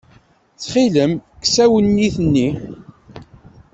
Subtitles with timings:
[0.53, 2.49] Ttxilem, kkes awennit-nni.